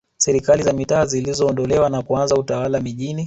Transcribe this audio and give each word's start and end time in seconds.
Serikali 0.17 0.63
za 0.63 0.73
mitaa 0.73 1.05
ziliondolewa 1.05 1.89
na 1.89 2.01
kuanza 2.01 2.35
Utawala 2.35 2.79
mijini 2.79 3.19